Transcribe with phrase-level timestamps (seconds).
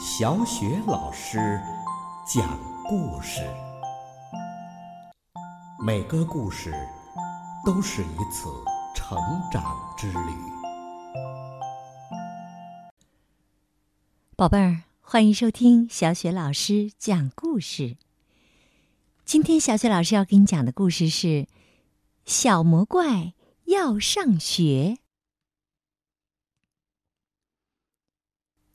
[0.00, 1.60] 小雪老师
[2.24, 3.40] 讲故事，
[5.84, 6.72] 每个故事
[7.66, 8.48] 都是一次
[8.94, 9.18] 成
[9.50, 10.32] 长之旅。
[14.36, 17.96] 宝贝儿，欢迎收听小雪老师讲故事。
[19.24, 21.26] 今天小雪老师要给你讲的故事是
[22.24, 23.34] 《小魔怪
[23.64, 24.96] 要上学》。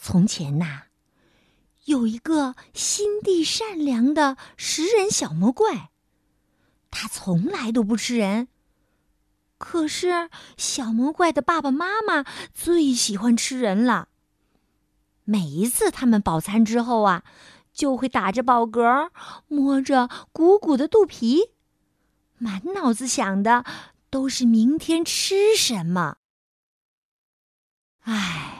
[0.00, 0.84] 从前呐，
[1.88, 5.90] 有一个心地善良的食人小魔怪，
[6.90, 8.48] 他从来都不吃人。
[9.56, 14.08] 可是小魔怪的爸爸妈妈最喜欢吃人了。
[15.24, 17.24] 每一次他们饱餐之后啊，
[17.72, 19.08] 就会打着饱嗝，
[19.48, 21.52] 摸着鼓鼓的肚皮，
[22.36, 23.64] 满脑子想的
[24.10, 26.18] 都是明天吃什么。
[28.00, 28.57] 唉，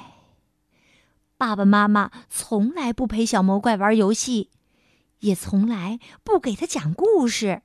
[1.39, 4.51] 爸爸妈妈从来不陪小魔怪玩游戏，
[5.21, 7.63] 也从来不给他讲故事。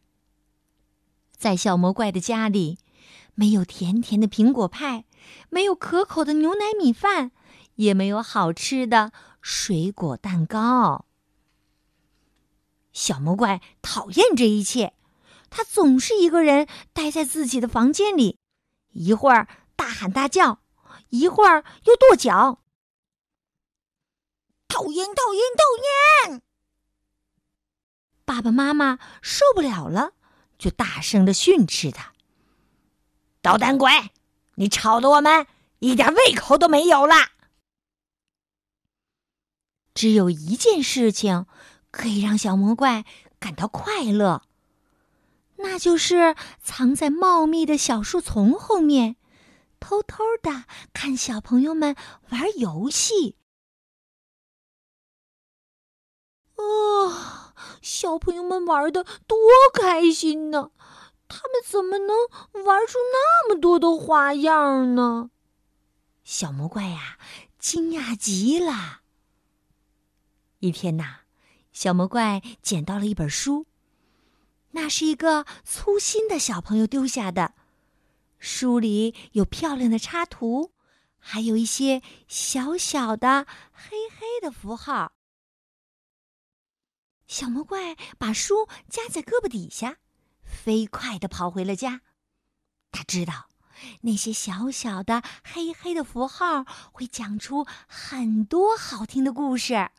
[1.35, 2.77] 在小魔怪的家里，
[3.35, 5.03] 没有甜甜的苹果派，
[5.49, 7.31] 没有可口的牛奶米饭。
[7.77, 11.05] 也没有好吃的水果蛋糕。
[12.91, 14.93] 小魔怪讨厌这一切，
[15.49, 18.37] 他总是一个人待在自己的房间里，
[18.91, 20.59] 一会儿大喊大叫，
[21.09, 22.62] 一会儿又跺脚。
[24.73, 26.41] 讨厌，讨厌，讨厌！
[28.25, 30.13] 爸爸妈妈受不了了，
[30.57, 32.13] 就大声的训斥他
[33.43, 33.91] ：“捣蛋鬼，
[34.55, 35.45] 你吵得我们
[35.77, 37.13] 一点胃口都没有了。”
[39.93, 41.45] 只有一件事情
[41.91, 43.05] 可以让小魔怪
[43.37, 44.41] 感到快乐，
[45.57, 49.17] 那就是藏在茂密的小树丛后面，
[49.79, 50.63] 偷偷的
[50.93, 51.95] 看小朋友们
[52.29, 53.37] 玩游戏。
[56.55, 59.37] 啊，小朋友们玩的多
[59.73, 60.71] 开心呢！
[61.27, 62.15] 他们怎么能
[62.63, 65.29] 玩出那么多的花样呢？
[66.23, 67.17] 小魔怪呀，
[67.59, 69.01] 惊讶极了。
[70.59, 71.23] 一天呐，
[71.73, 73.65] 小魔怪捡到了一本书，
[74.71, 77.53] 那是一个粗心的小朋友丢下的。
[78.39, 80.71] 书里有漂亮的插图，
[81.19, 85.11] 还有一些小小的黑黑的符号。
[87.27, 89.97] 小魔怪把书夹在胳膊底下，
[90.43, 92.01] 飞快的跑回了家。
[92.91, 93.49] 他知道，
[94.01, 99.89] 那些小小的黑黑的符号会讲出很多好听的故事。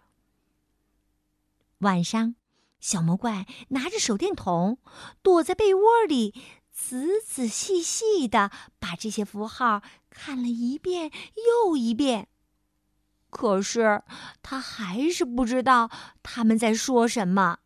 [1.79, 2.37] 晚上，
[2.79, 4.79] 小魔怪拿着手电筒，
[5.23, 6.35] 躲在被窝里，
[6.71, 11.11] 仔仔细细的把这些符号看了一遍
[11.67, 12.29] 又一遍。
[13.35, 14.05] 可是
[14.43, 15.91] 他还是不知道
[16.23, 17.59] 他们在说什么。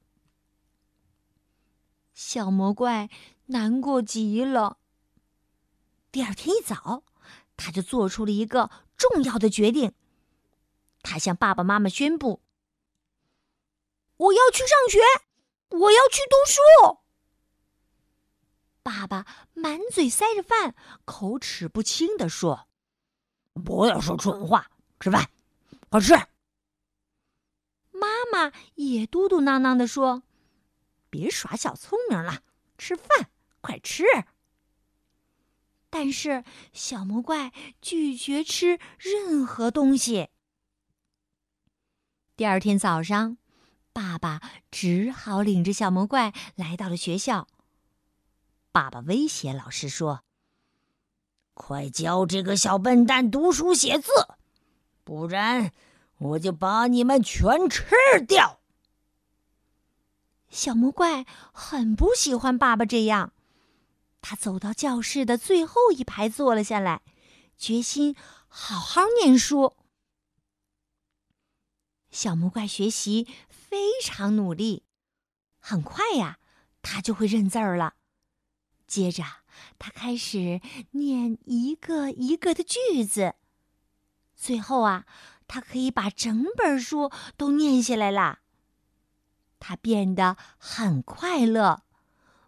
[2.15, 3.11] 小魔怪
[3.47, 4.79] 难过极了。
[6.11, 7.05] 第二天一早，
[7.55, 9.93] 他就做出了一个重要的决定。
[11.03, 12.41] 他向爸爸妈妈宣布。
[14.17, 14.99] 我要去上学，
[15.77, 16.99] 我要去读书。
[18.83, 20.75] 爸爸满嘴塞着饭，
[21.05, 22.69] 口齿不清的说
[23.63, 25.31] ：“不要说蠢话，吃饭，
[25.91, 26.15] 快吃。”
[27.91, 30.23] 妈妈也嘟嘟囔囔的说
[31.11, 32.43] ：“别耍小聪明了，
[32.77, 34.05] 吃饭，快吃。”
[35.91, 40.29] 但是小魔怪拒绝吃任何东西。
[42.37, 43.39] 第二天早上。
[43.91, 47.49] 爸爸只好领着小魔怪来到了学校。
[48.71, 50.23] 爸爸威胁老师说
[51.53, 54.13] ：“快教这个小笨蛋读书写字，
[55.09, 55.73] 不然
[56.19, 57.87] 我就把你们全吃
[58.29, 58.61] 掉。”
[60.51, 63.33] 小魔怪很不喜欢爸爸这样，
[64.21, 67.01] 他走到教室的最后一排坐了下来，
[67.57, 68.15] 决心
[68.49, 69.77] 好好念书。
[72.11, 73.27] 小魔怪学习。
[73.69, 74.85] 非常努力，
[75.59, 76.39] 很快呀，
[76.81, 77.97] 他就会认字儿了。
[78.87, 79.23] 接着，
[79.79, 80.63] 他开始
[80.93, 83.35] 念一个一个的句子。
[84.39, 85.05] 最后啊，
[85.49, 88.41] 他可以把整本书都念下来啦。
[89.59, 91.83] 他变得很快乐，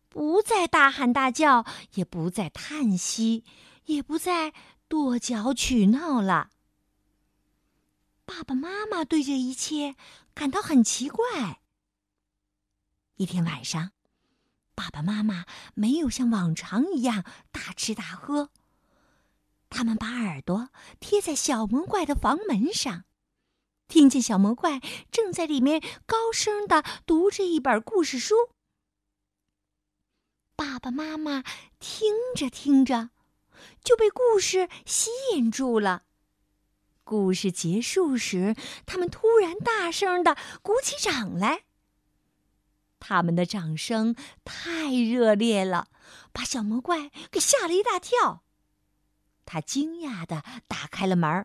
[0.08, 3.44] 不再大喊大叫，也不再叹息，
[3.86, 4.54] 也不再
[4.88, 6.50] 跺脚取闹了。
[8.24, 9.96] 爸爸妈妈对这一切
[10.32, 11.60] 感到很奇怪。
[13.16, 13.90] 一天晚上，
[14.76, 15.44] 爸爸妈妈
[15.74, 18.50] 没有像往常一样大吃大喝，
[19.70, 20.68] 他们把耳朵
[20.98, 23.04] 贴在小魔怪的房门上，
[23.88, 24.80] 听见小魔怪
[25.10, 28.34] 正在里面高声的读着一本故事书。
[30.54, 31.42] 爸爸妈妈
[31.78, 33.10] 听着听着，
[33.82, 36.02] 就被故事吸引住了。
[37.02, 41.64] 故事结束时，他们突然大声的鼓起掌来。
[42.98, 44.14] 他们的掌声
[44.44, 45.88] 太热烈了，
[46.32, 48.44] 把小魔怪给吓了一大跳。
[49.52, 51.44] 他惊讶的打开了门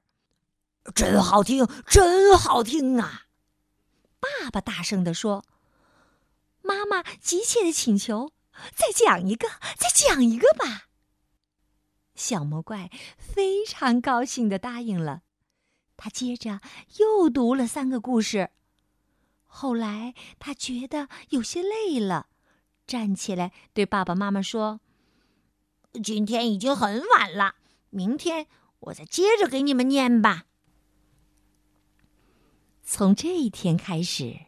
[0.93, 3.23] 真好听，真好听啊！”
[4.21, 5.43] 爸爸大声的说。
[6.61, 8.31] 妈妈急切的请求
[8.77, 10.85] ：“再讲一个，再讲一个吧。”
[12.13, 15.23] 小魔怪非常高兴的答应了。
[15.97, 16.61] 他接着
[16.97, 18.51] 又读了三个故事。
[19.45, 22.27] 后来他觉得有些累了，
[22.85, 24.79] 站起来对爸爸妈妈说
[26.03, 27.55] ：“今天已经很晚了，
[27.89, 28.47] 明天
[28.79, 30.45] 我再接着给你们念吧。”
[32.83, 34.39] 从这一天开始，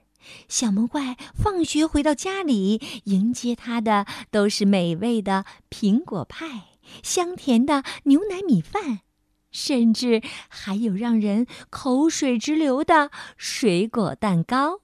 [0.48, 9.02] 小魔怪放学回到家里，迎接他的都是美味的苹果派、香甜的牛奶米饭。
[9.50, 14.82] 甚至还有让人口水直流的水果蛋糕，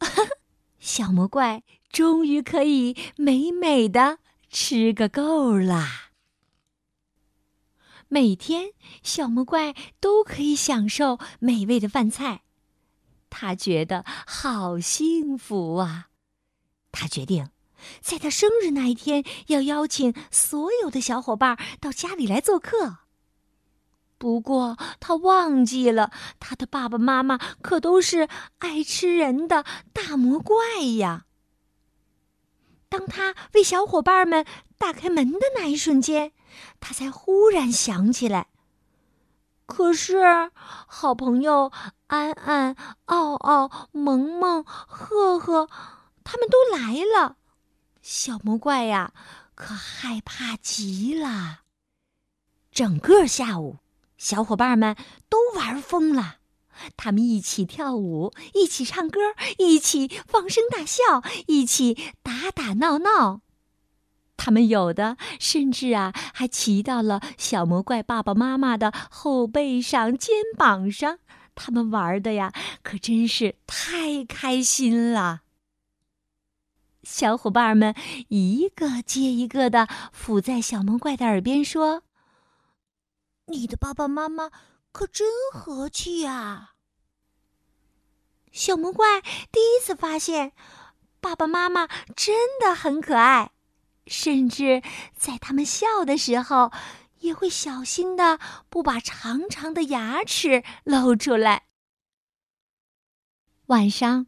[0.78, 4.18] 小魔怪终于可以美美的
[4.50, 6.01] 吃个够啦！
[8.12, 8.72] 每天，
[9.02, 12.42] 小魔怪都可以享受美味的饭菜，
[13.30, 16.08] 他觉得好幸福啊！
[16.90, 17.48] 他决定，
[18.02, 22.98] 在他生日那一天，要邀请所有的小伙伴到家里来做客。
[24.18, 28.28] 不过，他忘记了，他的爸爸妈妈可都是
[28.58, 29.64] 爱吃人的
[29.94, 31.24] 大魔怪呀。
[32.90, 34.44] 当他为小伙伴们
[34.76, 36.32] 打开门的那一瞬间，
[36.80, 38.48] 他才忽然想起来。
[39.66, 40.50] 可是，
[40.86, 41.72] 好朋友
[42.06, 42.76] 安安、
[43.06, 45.68] 奥奥、萌萌、赫赫，
[46.24, 47.36] 他们都来了，
[48.02, 49.12] 小魔怪呀，
[49.54, 51.60] 可害怕极了。
[52.70, 53.78] 整个下午。
[54.18, 54.96] 小伙伴们
[55.28, 56.36] 都玩疯了，
[56.96, 59.18] 他们一起跳舞，一起唱歌，
[59.58, 61.02] 一起放声大笑，
[61.48, 63.40] 一起打打闹闹。
[64.36, 71.18] 他们有的甚至啊，还骑到了小魔怪爸爸妈妈的后背上、肩膀上。
[71.54, 72.52] 他们玩的呀，
[72.82, 75.42] 可真是太开心了。
[77.02, 77.94] 小伙伴们
[78.28, 82.02] 一个接一个的伏在小魔怪的耳边说。
[83.46, 84.50] 你的爸爸妈妈
[84.92, 86.74] 可真和气呀！
[88.52, 89.20] 小魔怪
[89.50, 90.52] 第一次发现，
[91.20, 93.50] 爸爸妈妈真的很可爱，
[94.06, 94.82] 甚至
[95.16, 96.72] 在他们笑的时候，
[97.20, 98.38] 也会小心的
[98.68, 101.64] 不把长长的牙齿露出来。
[103.66, 104.26] 晚上，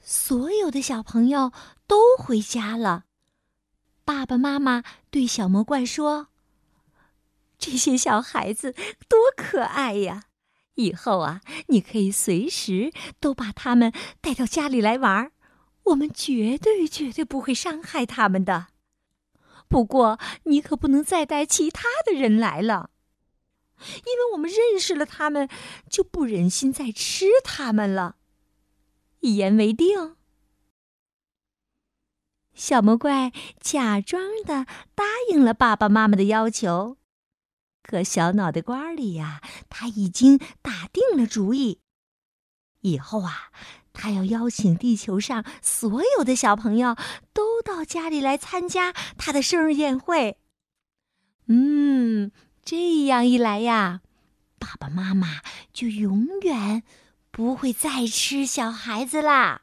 [0.00, 1.52] 所有的小朋友
[1.86, 3.04] 都回家了，
[4.04, 6.28] 爸爸妈妈对小魔怪说。
[7.58, 8.72] 这些小孩子
[9.08, 10.24] 多可爱呀！
[10.74, 15.32] 以后啊，你可以随时都把他们带到家里来玩
[15.84, 18.66] 我们绝对绝对不会伤害他们的。
[19.68, 22.90] 不过，你可不能再带其他的人来了，
[23.78, 25.48] 因为我们认识了他们，
[25.90, 28.16] 就不忍心再吃他们了。
[29.20, 30.16] 一言为定。
[32.54, 34.64] 小魔怪假装的
[34.94, 36.96] 答应了爸爸妈妈的要求。
[37.82, 41.80] 可小脑袋瓜里呀，他已经打定了主意。
[42.80, 43.50] 以后啊，
[43.96, 46.94] 他要邀请地球上所有的小朋友
[47.32, 50.38] 都到家里来参加他的生日宴会。
[51.46, 52.30] 嗯，
[52.62, 54.02] 这样一来呀，
[54.58, 55.40] 爸爸妈妈
[55.72, 56.82] 就永远
[57.30, 59.62] 不会再吃小孩子啦。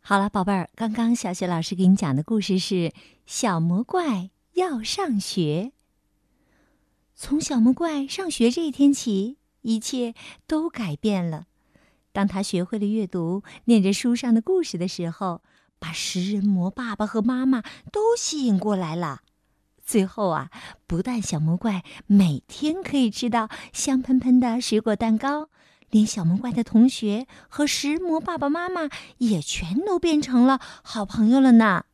[0.00, 2.74] 好了，宝贝儿，刚刚小雪老师给你讲的故事是
[3.26, 4.06] 《小魔怪》。
[4.54, 5.72] 要上学。
[7.16, 10.14] 从小魔怪上学这一天起，一切
[10.46, 11.46] 都改变了。
[12.12, 15.42] 当他学会了阅读，念着书上的故事的时候，
[15.80, 19.22] 把食人魔爸爸和妈妈都吸引过来了。
[19.84, 20.50] 最后啊，
[20.86, 25.48] 不但小魔怪每天可以吃到香喷喷的水果蛋糕，
[25.90, 31.84] 连小魔怪的同学和食人魔爸爸妈妈也全都变成了好朋友了呢。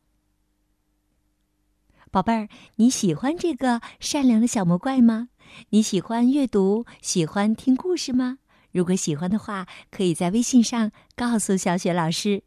[2.11, 5.29] 宝贝儿，你喜欢这个善良的小魔怪吗？
[5.69, 8.39] 你喜欢阅读，喜欢听故事吗？
[8.71, 12.43] 如果喜欢的话，可以在微信上告诉小雪老师。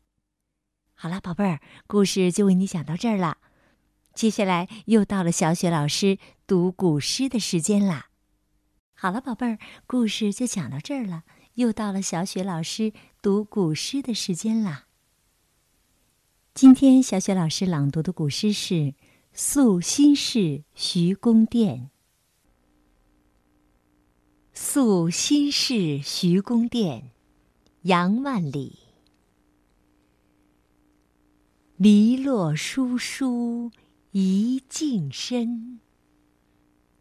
[0.94, 3.38] 好了，宝贝儿，故事就为你讲到这儿了。
[4.14, 8.10] 接下来又到了小雪老师读古诗的时间啦。
[8.94, 11.24] 好了，宝贝儿，故事就讲到这儿了。
[11.54, 12.92] 又到了小雪老师
[13.22, 14.86] 读古诗的时间啦。
[16.52, 18.74] 今天小雪老师朗读的古诗是
[19.32, 21.76] 《宿新市徐公店》。
[24.56, 27.00] 《宿新市徐公店》，
[27.82, 28.78] 杨万里。
[31.76, 33.72] 篱落疏疏
[34.12, 35.80] 一径深。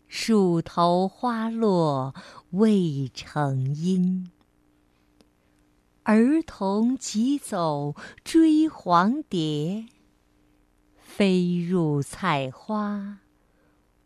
[0.07, 2.15] 树头花落
[2.49, 4.31] 未成阴，
[6.01, 9.85] 儿童急走追黄蝶，
[10.97, 13.19] 飞入菜花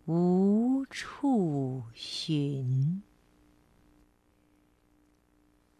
[0.05, 3.03] 无处寻。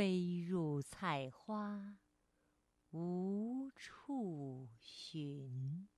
[0.00, 1.98] 飞入菜花
[2.92, 5.90] 无处寻。